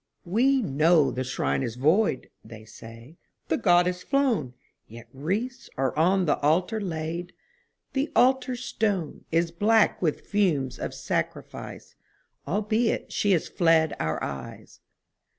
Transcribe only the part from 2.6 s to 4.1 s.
said, "The Goddess